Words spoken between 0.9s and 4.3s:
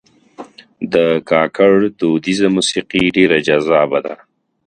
د کاکړ دودیزه موسیقي ډېر جذابه ده.